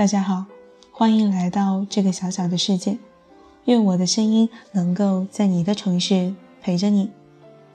[0.00, 0.46] 大家好，
[0.90, 2.96] 欢迎来到这个小小的世界。
[3.66, 7.10] 愿我的声音能够在你的城市陪着你。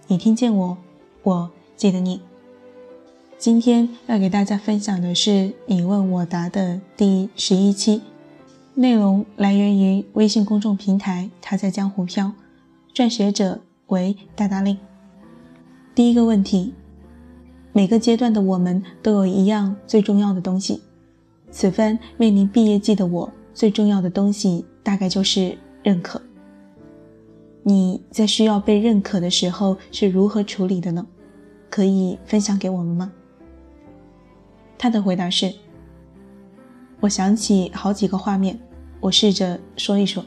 [0.07, 0.75] 你听见我，
[1.21, 2.19] 我记得你。
[3.37, 8.01] 今天要给大家分享的是你问我答的第十一期，
[8.73, 12.31] 内容来源于微信公众平台“他在江湖飘”，
[12.91, 14.75] 撰写者为大大令。
[15.93, 16.73] 第一个问题：
[17.71, 20.81] 每个阶段的我们都有一样最重要的东西。
[21.55, 26.21] 此番面临毕业季的我，最重要的东西大概就是认可。
[27.63, 31.07] 你在需要被认可的时候是如何处理的呢？
[31.69, 33.09] 可以分享给我们吗？
[34.77, 35.49] 他的回答是：
[36.99, 38.59] 我想起好几个画面，
[38.99, 40.25] 我试着说一说。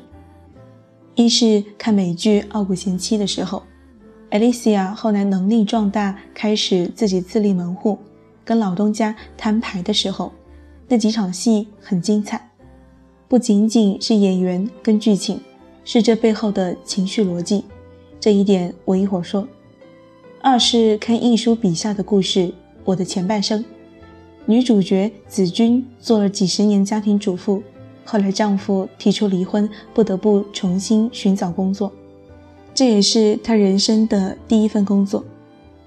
[1.15, 3.63] 一是看美剧《傲骨贤妻》的时候
[4.31, 7.99] ，Alicia 后来能力壮大，开始自己自立门户，
[8.47, 10.33] 跟老东家摊牌的时候。
[10.91, 12.51] 那几场戏很精彩，
[13.29, 15.39] 不仅仅是演员跟剧情，
[15.85, 17.65] 是这背后的情绪逻辑。
[18.19, 19.47] 这一点我一会儿说。
[20.41, 22.41] 二是看一书笔下的故事
[22.85, 23.61] 《我的前半生》，
[24.47, 27.63] 女主角子君做了几十年家庭主妇，
[28.05, 31.93] 后来丈夫提出离婚，不得不重新寻找工作，
[32.73, 35.23] 这也是她人生的第一份工作，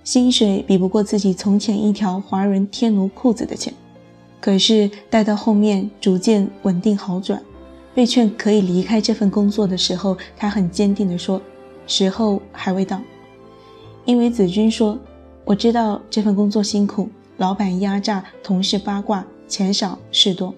[0.04, 3.74] 薪水比不过自己从前一条华人天奴裤子的钱。
[4.42, 7.42] 可是待到后面逐渐稳定好转，
[7.94, 11.40] 被劝可以离开这份工作的时候，他很坚定地说
[11.86, 13.00] ：“时候还未到。”
[14.04, 14.98] 因为子君说
[15.46, 20.54] ：“我知道这份工作辛苦，老板压榨，同事八卦，钱少事多。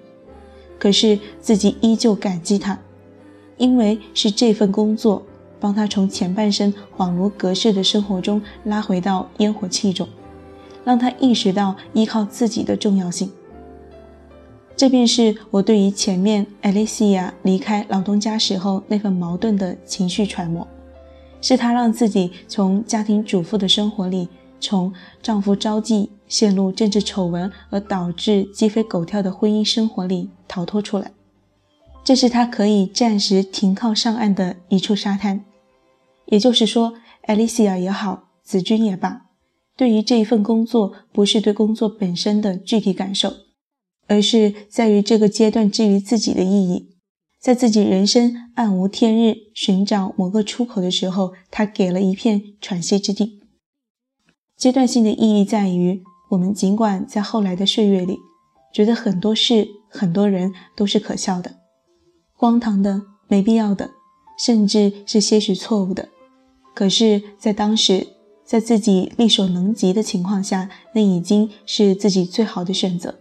[0.80, 2.80] 可是自己依旧感激他，
[3.58, 5.22] 因为是这份工作
[5.60, 10.08] 帮他从前半生恍如隔世的生活中拉回到烟火气中，
[10.86, 13.30] 让他意识到依靠自己的重要性。”
[14.76, 20.68] 这便是我对于前面艾丽西亚离开老东家时候那份矛盾的情绪揣摩，
[21.42, 24.28] 是她让自己从家庭主妇的生活里，
[24.60, 24.92] 从
[25.22, 31.12] 丈夫招妓陷入政治丑闻而导致鸡飞狗跳的婚姻生活里逃脱出来，
[32.04, 35.46] 这是她可以暂时停靠上岸的一处沙滩。
[36.26, 36.94] 也就是说，
[37.28, 39.28] 艾丽西亚也好，子君也罢，
[39.78, 43.32] 对于这一份工作，不是对工作本身的具体感受。
[44.08, 46.90] 而是在于这个阶段至于自己的意义，
[47.42, 53.42] 在自己人生暗无天日、寻找某个出口的时候，他给了一片喘息之地。
[54.56, 58.20] 阶段性的意义在于，我们尽管在后来的岁月里，
[58.74, 61.58] 觉得很多事、很多人都是可笑的、
[62.34, 63.92] 荒唐的、没必要的，
[64.38, 66.10] 甚至是些许错误的，
[66.74, 68.08] 可是，在当时，
[68.46, 73.16] 在自己力所能及的情况下，那已经是自己最好的选择。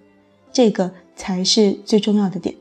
[0.53, 2.55] 这个才是最重要的点。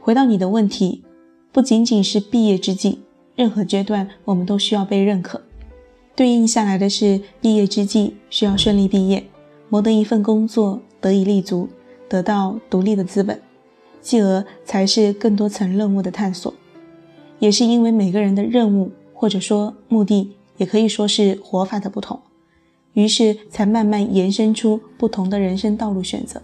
[0.00, 1.02] 回到你的问题，
[1.50, 3.00] 不仅仅是毕业之际，
[3.34, 5.42] 任何阶段我们都需要被认可。
[6.14, 9.26] 对应下来的是毕业之际需要顺利毕业，
[9.68, 11.68] 谋得一份工作，得以立足，
[12.08, 13.40] 得到独立的资本，
[14.00, 16.54] 继而才是更多层任务的探索。
[17.40, 22.20] 也是因为每个人的任务或者说目的，也可以说是活法的不同，
[22.92, 26.40] 于是才慢慢延伸出不同的人生道路选择。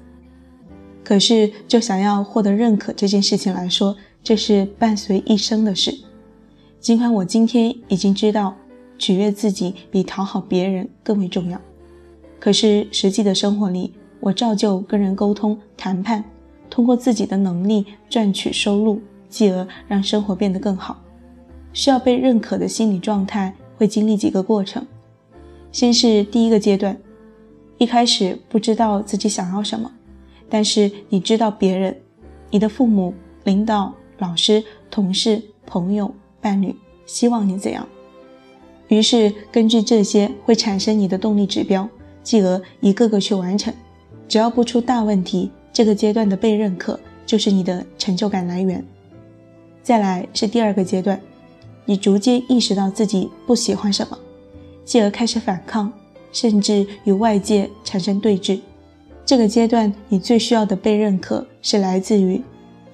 [1.10, 5.92] 可是，就想要获得认可这件事情来说，这是伴随一生的事。
[6.78, 8.54] 尽管我今天已经知道，
[8.96, 11.60] 取悦自己比讨好别人更为重要，
[12.38, 16.22] 可是实际的生活里，我照旧跟人沟通、谈判，
[16.70, 21.02] 通过自己的能力赚取收入，继而让生活变得更好。
[21.72, 24.86] 需要被认可的心理状态会经历几个过程。
[25.72, 26.96] 先是第一个阶段，
[27.78, 29.90] 一开始不知道自己想要什么。
[30.50, 31.96] 但是你知道别人，
[32.50, 33.14] 你的父母、
[33.44, 36.74] 领导、老师、同事、朋友、伴侣
[37.06, 37.86] 希望你怎样，
[38.88, 41.88] 于是根据这些会产生你的动力指标，
[42.22, 43.72] 继而一个个去完成。
[44.28, 48.84] 只要不出大问题，这个阶段的被认可就是你的成就感来源。
[49.82, 51.20] 再来是第二个阶段，
[51.84, 54.18] 你逐渐意识到自己不喜欢什么，
[54.84, 55.92] 继而开始反抗，
[56.32, 58.60] 甚至与外界产生对峙。
[59.30, 62.42] 这个阶段，你最需要的被认可是来自于，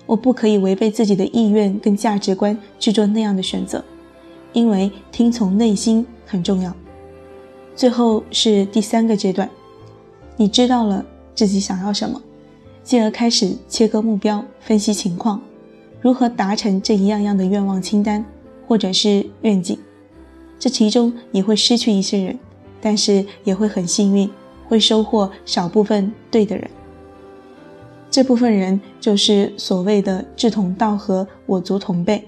[0.04, 3.82] 我不可以违背自己的意愿跟价值观去做那样的选择，
[4.52, 6.76] 因为听从内心很重要。
[7.74, 9.48] 最后是第三个阶段，
[10.36, 11.02] 你知道了
[11.34, 12.20] 自己想要什么，
[12.84, 15.40] 进而开始切割目标，分析情况，
[16.02, 18.22] 如何达成这一样样的愿望清单
[18.68, 19.78] 或者是愿景。
[20.58, 22.38] 这其中你会失去一些人，
[22.78, 24.30] 但是也会很幸运。
[24.68, 26.70] 会收获少部分对的人。
[28.10, 32.26] 这部分人就是所谓的志同道合、我族同辈。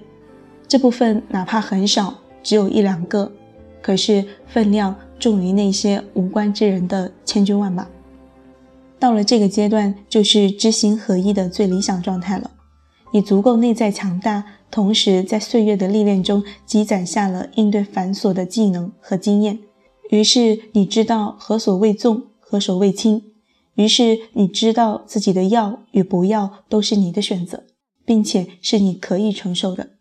[0.67, 2.13] 这部分哪怕很少，
[2.43, 3.31] 只有一两个，
[3.81, 7.87] 可是分量重于那些无关之人的千军万马。
[8.99, 12.51] 到了这个阶段，就是知行合一的最理想状态了。
[13.11, 19.57] 你足够内在强大，同时在岁月的历练中积攒下了应对繁琐的技能和经验。
[20.11, 23.21] 于是你知道何所谓重，何首未清。
[23.75, 27.65] 于是你知道自己的要与不要都是你的选择，
[28.03, 29.91] 并且是你可以承受的。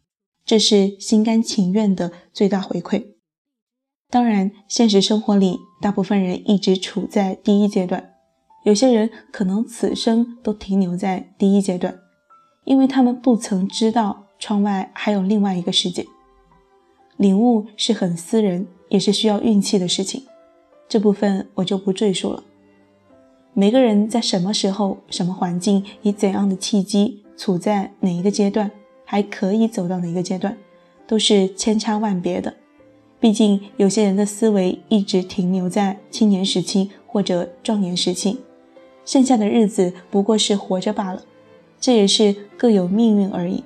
[0.46, 3.04] 这是心甘情愿的最大回馈。
[4.08, 8.14] 当然，现实生活里，大部分人一直处在第一阶段，
[8.64, 12.00] 有些人可能此生都停留在第一阶段。
[12.64, 16.06] 因为他们不曾知道窗外还有另外一个世界。
[17.18, 20.22] 领悟是很私人，也是需要运气的事情，
[20.88, 22.42] 这部分我就不赘述了。
[23.52, 28.70] 每个人在什么时候、什么环境、以怎样的契机，处在哪一个阶段，
[29.04, 30.56] 还可以走到哪一个阶段，
[31.06, 32.54] 都是千差万别的。
[33.20, 38.38] 毕竟有些人的思维一直停留在青年时期或者壮年时期，
[39.04, 41.22] 剩下的日子不过是活着罢了。
[41.80, 43.64] 这也是各有命运而已。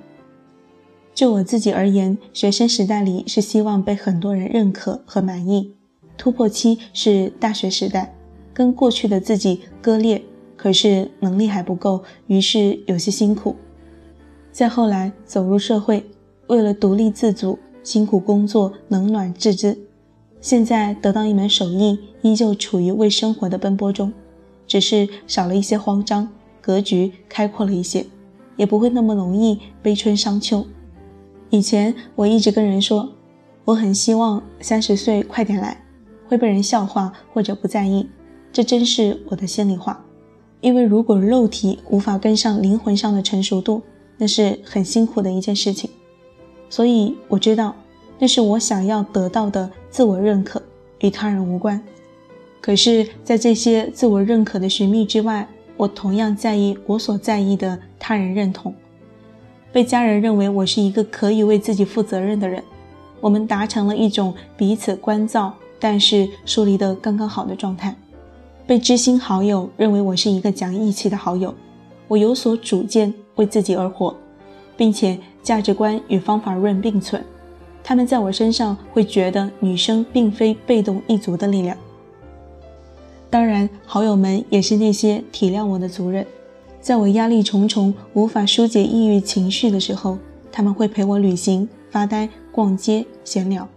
[1.13, 5.75] 就我自己而言，学生时代里是希望被很多人认可和满意；
[6.17, 8.15] 突破期是大学时代，
[8.53, 10.23] 跟过去的自己割裂，
[10.55, 13.55] 可是能力还不够，于是有些辛苦。
[14.51, 16.05] 再后来走入社会，
[16.47, 19.77] 为了独立自主，辛苦工作，冷暖自知。
[20.39, 24.13] 现在得到一门手艺，依旧处于为生活的奔波中，
[24.67, 26.29] 只是少了一些慌张。
[26.61, 28.05] 格局开阔了一些，
[28.55, 30.65] 也不会那么容易悲春伤秋。
[31.49, 33.09] 以前我一直跟人说，
[33.65, 35.82] 我很希望三十岁快点来，
[36.33, 38.09] 会被人笑话或者不在意，
[38.51, 40.03] 这真是我的心里话。
[40.61, 43.83] 因为如果肉体无法跟上灵魂上的成熟度，
[44.17, 45.87] 那是很辛苦的一件事情。
[46.71, 47.75] 所以我知道，
[48.17, 50.59] 那是我想要得到的自我认可，
[51.01, 51.79] 与他人无关。
[52.59, 55.47] 可是，在这些自我认可的寻觅之外，
[55.77, 58.73] 我同样在意我所在意的他人认同，
[59.71, 62.63] 被家人认为我是一个可以为自己负责任的人，
[63.21, 65.53] 我们达成了一种彼此关照，
[65.83, 67.93] 但是疏离的刚刚好的状态。
[68.65, 71.53] 被知心好友认为我是一个讲义气的好友，
[72.07, 74.15] 我有所主见，为自己而活，
[74.77, 77.21] 并且价值观与方法论并存，
[77.83, 81.77] 他们在我身上会觉得女生并非被动一族的力量。
[83.29, 86.25] 当然，好友们也是那些体谅我的族人，
[86.79, 90.17] 在我压力重重、无法疏解抑郁情绪的时候，
[90.49, 93.67] 他们会陪我旅行、发呆、逛街、闲聊，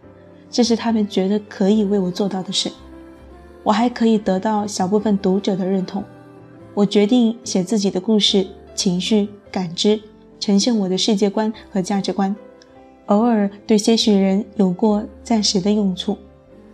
[0.51, 2.71] 这是他们觉得可以为我做到的事。
[3.63, 6.03] 我还可以得到小部分读者的认同。
[6.75, 10.01] 我决定写自己的故事、情绪、感知，
[10.39, 12.35] 呈现我的世界观和价值观，
[13.07, 16.17] 偶尔对些许人有过暂时的用处。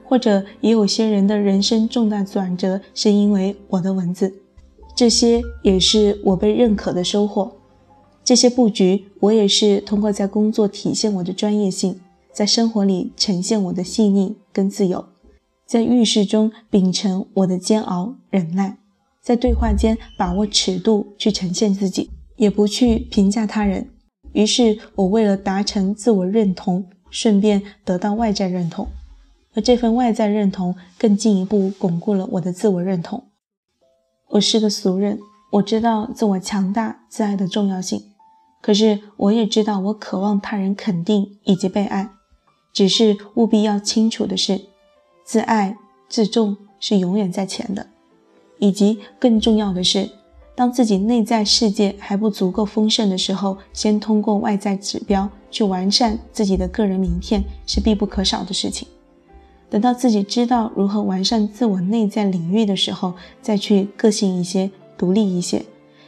[0.04, 4.34] 或者也有些人的人生重大转折是因为我的文字，
[4.94, 7.50] 这些也是我被认可的收获。
[8.22, 11.98] 这些布局，我也是通过在工作体现我的专业性，
[12.32, 15.04] 在生活里呈现我的细腻跟自由，
[15.66, 18.78] 在遇事中秉承我的煎熬忍耐，
[19.20, 23.88] 在对话间把握尺度去呈现自己，也不去评价他人。
[24.32, 28.88] 于是我为了达成自我认同，顺便得到外在认同。
[29.54, 33.24] 而这份外在认同，更进一步巩固了我的自我认同。
[34.30, 35.18] 我是个俗人，
[35.52, 38.02] 我知道自我强大、自爱的重要性，
[38.62, 42.10] 可是我也知道我渴望他人肯定以及被爱。
[42.72, 44.60] 只是务必要清楚的是，
[45.24, 45.76] 自爱
[46.08, 47.86] 自重是永远在前的，
[48.58, 50.08] 以及更重要的是，
[50.54, 58.88] 当自己内在世界还不足够丰盛的时候，先通过外在指标去完善自己的个人名片是必不可少的事情。
[59.70, 65.64] 等到自己知道如何完善自我内在领域的时候，再去个性一些、独立一些，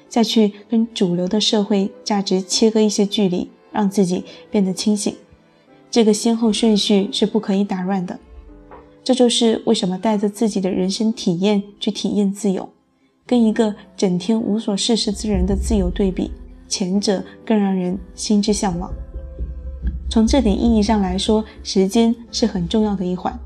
[0.07, 5.15] 再去跟主流的社会价值切割一些距离，让自己变得清醒。
[5.95, 8.19] 这个先后顺序是不可以打乱的。
[9.05, 12.69] 这就是为什么带着自己的人生体验去体验自由，
[13.25, 16.33] 跟一个整天无所事事之人的自由对比，
[16.67, 18.93] 前者更让人心之向往。
[20.11, 23.39] 从这点意义上来说，时间是很重要的一环。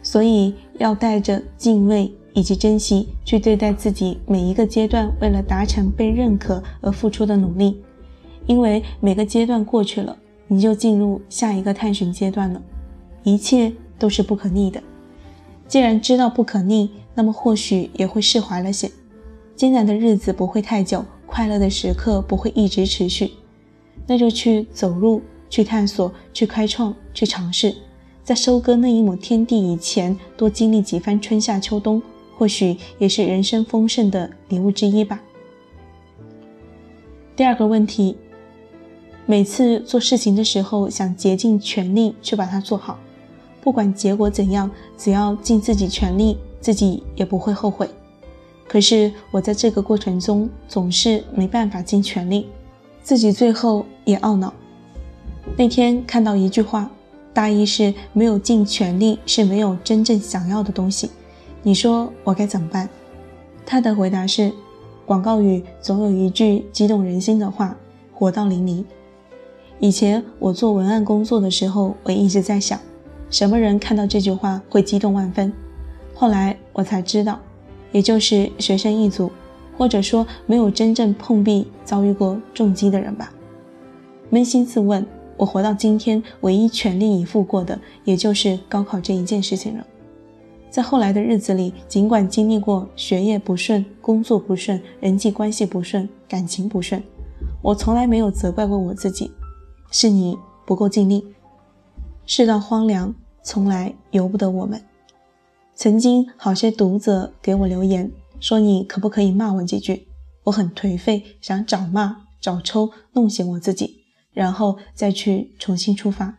[0.00, 7.82] 所以要带着敬畏以及珍惜去对待自己每一个阶段，为了达成被认可而付出的努力。
[8.46, 10.16] 因为每个阶段过去了，
[10.46, 12.62] 你就进入下一个探寻阶段了，
[13.22, 14.82] 一切都是不可逆的。
[15.66, 18.90] 既然知道不可逆，那么或许也会释怀了些。
[19.56, 23.30] 艰难的日子不会太久，快乐的时刻不会一直持续，
[24.06, 27.74] 那就去走路，去探索，去开创，去尝试。
[28.22, 32.02] 在收割那一亩天地以前，多经历几番春夏秋冬，
[32.36, 35.20] 或许也是人生丰盛的礼物之一吧。
[37.36, 38.16] 第二个问题，
[39.26, 42.98] 每次做事情的时候，想竭尽全力去把它做好，
[43.60, 47.88] 不管结果怎样，只要尽自己全力，自己也不会后悔。
[48.68, 52.48] 可是我在这个过程中总是没办法尽全力，
[53.02, 54.52] 自己最后也懊恼。
[55.56, 56.90] 那天看到一句话。
[57.34, 61.10] 大意是没有尽全力，是没有真正想要的东西。
[61.64, 62.88] 你说我该怎么办？
[63.66, 64.52] 他的回答是：
[65.04, 67.76] 广告语总有一句激动人心的话，
[68.12, 68.84] 活到淋漓。
[69.80, 72.78] 以前我做文案工作的时候，我一直在想，
[73.30, 75.52] 什么人看到这句话会激动万分？
[76.14, 77.38] 后来我才知道，
[77.92, 79.30] 也就是学生一族，
[79.76, 83.32] 或者说没有真正碰壁、遭遇过重击的人吧。
[84.30, 85.06] 扪心自问。
[85.36, 89.84] 我活到今天，唯一全力以赴过的，也就是高考这一件事情了。
[90.70, 97.02] 在后来的日子里，尽管经历过学业不顺、工作不顺、人际关系不顺、感情不顺，
[97.62, 99.32] 我从来没有责怪过我自己，
[99.96, 100.36] 是你
[100.66, 101.24] 不够尽力。
[102.26, 104.84] 世道荒凉，从来由不得我们。
[105.76, 108.10] 曾经好些读者给我留言
[108.40, 110.08] 说：“你可不可以骂我几句？”
[110.42, 114.02] 我很颓废，想找骂、找抽，弄醒我自己。
[114.32, 116.38] 然后再去重新出发。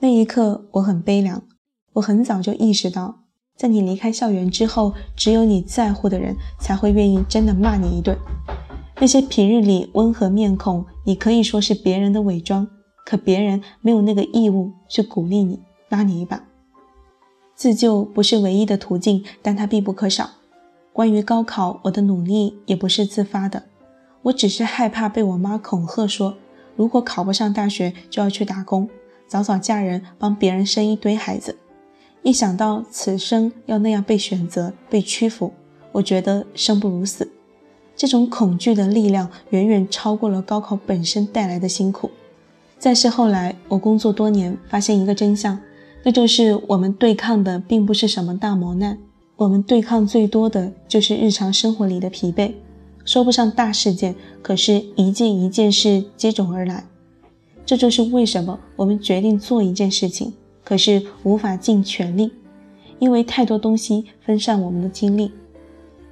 [0.00, 1.44] 那一刻，我很悲凉。
[1.94, 3.20] 我很早就意识到，
[3.56, 8.18] 在你离开校园之后，只有你在乎的人才会愿意真的骂你一顿。
[8.98, 12.66] 那些平日里温和面孔，你可以说是别人的伪装，
[13.04, 15.60] 可别人没有那个义务去鼓励你、
[15.90, 16.42] 拉你一把。
[17.54, 20.30] 自救不是唯一的途径，但它必不可少。
[20.94, 23.64] 关于高考，我的努力也不是自发的，
[24.22, 26.34] 我只是害怕被我妈恐吓说。
[26.74, 28.88] 如果考不上大学，就要去打工，
[29.28, 31.58] 早早嫁人，帮别人生一堆孩子。
[32.22, 35.52] 一想到此生要那样被选择、被屈服，
[35.92, 37.30] 我觉得生不如死。
[37.96, 42.10] 这种恐惧的力量远远超过了高考本身带来的辛苦。
[42.78, 45.58] 再是后来，我工作多年，发现一个真相，
[46.04, 48.98] 那就是我们对抗的并不是什么大磨难，
[49.36, 52.52] 我们对抗最多的就是日常生活里的疲惫。
[53.06, 56.84] 说不上大事件，可是一件一件事接踵而来。
[57.64, 62.30] 这就是为什么我们决定做一件事情，可是无法尽全力，
[62.98, 65.32] 因为太多东西分散我们的精力。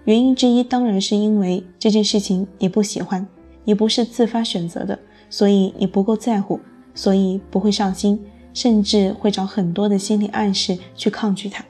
[0.04, 3.26] 原因之一当然是因为这件事情你不喜欢，
[3.64, 6.60] 你不是自发选择的，所以你不够在乎，
[6.94, 8.20] 所以不会上心，
[8.52, 11.64] 甚至会找很多的心理暗示去抗拒它。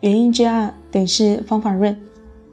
[0.00, 1.98] 原因之二得是方法论。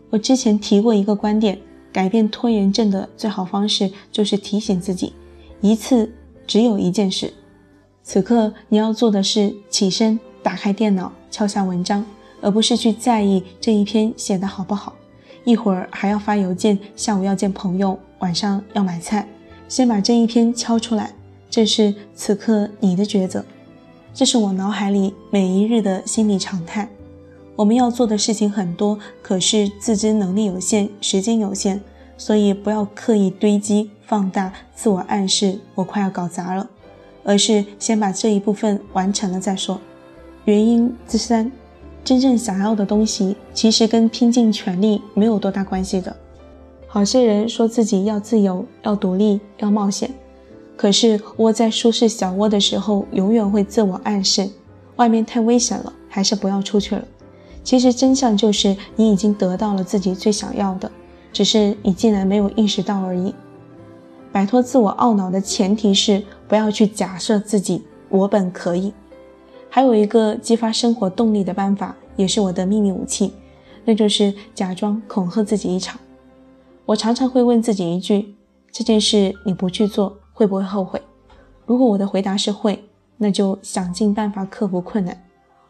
[0.10, 1.58] 我之前提过一个观点。
[1.90, 5.14] 改变拖延症的最好方式就是提醒自己，
[5.62, 6.12] 一次
[6.46, 7.34] 只有一件事。
[8.04, 12.06] 此刻你要做的是起身，打开电脑，敲下文章，
[12.40, 14.94] 而不是去在意这一篇写的好不好。
[15.48, 19.26] 一会儿还要发邮件，下午要见朋友，晚上要买菜。
[19.70, 21.14] 先把这一篇敲出来，
[21.50, 23.46] 这是此刻你的抉择。
[24.14, 26.90] 这是我脑海里每一日的心理常态。
[27.56, 31.80] 我们要做的事情很多，可是自知能力有限，时间有限，
[32.18, 36.70] 所以不要刻意堆积、放大、自我暗示我快要搞砸了，
[37.24, 39.80] 而是先把这一部分完成了再说。
[40.44, 41.50] 原因之三，
[42.08, 46.16] 真正想要的东西其实跟拼尽全力没有多大关系的。
[46.88, 50.10] 好些人说自己要自由、要独立、要冒险，
[50.78, 54.50] 可是窝在舒适小窝的时候，永远会自我暗示，
[54.96, 57.04] 外面太危险了，还是不要出去了。
[57.62, 60.90] 其实真相就是，你已经得到了自己最想要的，
[61.34, 63.36] 只是你竟然没有意识到而已。
[64.32, 68.94] 摆脱自我懊恼的前提是，不要去假设自己我本可以。
[69.70, 73.34] 还有一个激发生活动力的办法，也是我的秘密武器，
[73.86, 76.00] 那就是假装恐吓自己一场。
[76.86, 78.36] 我常常会问自己一句：
[78.72, 81.02] 这件事你不去做，会不会后悔？
[81.66, 82.84] 如果我的回答是会，
[83.18, 85.26] 那就想尽办法克服困难。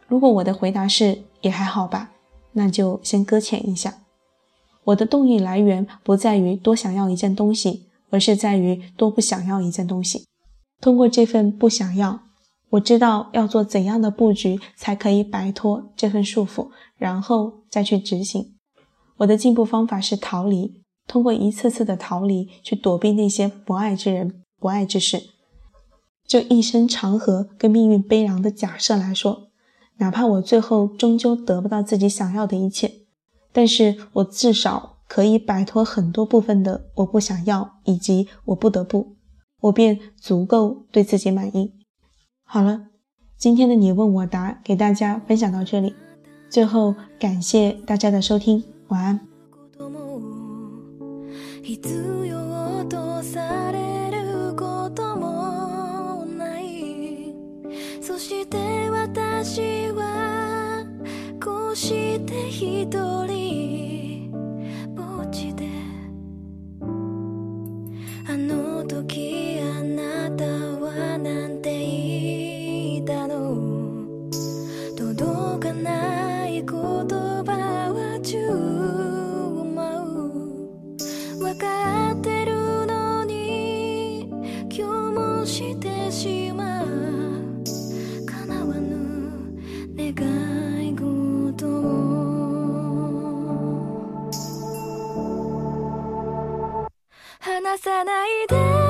[0.07, 2.11] 如果我的回答是也还好吧，
[2.53, 3.95] 那就先搁浅一下。
[4.85, 10.25] 我的动力来源不在于多想要一件东西，而是在于多不想要一件东西。
[10.79, 12.21] 通过这份不想要，
[12.71, 18.55] 我知道要做怎样的布局才可以摆脱这份束缚，然后再去执行。
[19.17, 25.24] 我的进步方法是逃离，通过一次次的逃离去躲避那些不爱之人、不爱之事。
[26.27, 29.47] 就一生长河跟命运悲凉的假设来说。
[30.00, 32.91] 哪怕我最后终究得不到自己想要的一切，
[33.51, 39.15] 但是我至少可以摆脱很多部分的我不想要以及我不得不，
[39.62, 41.74] 我便足够对自己满意。
[42.49, 42.87] 好了，
[43.37, 45.93] 今天的你问我答给大家分享到这里，
[46.49, 49.19] 最后感谢大家的收听，晚安。
[78.36, 78.43] わ
[81.55, 86.88] かってるのに今日もしてしまう。
[88.25, 89.55] 叶わぬ
[89.96, 90.12] 願
[90.86, 91.65] い事。
[91.69, 91.72] を
[97.39, 98.87] 話さないで。